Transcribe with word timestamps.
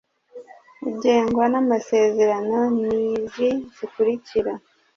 ugengwa 0.89 1.45
n’amasezerano 1.51 2.57
ni 2.79 2.95
izi 3.17 3.49
zikurikira: 3.75 4.53